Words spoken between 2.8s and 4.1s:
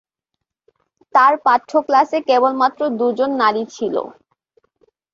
দুজন নারী ছিলো।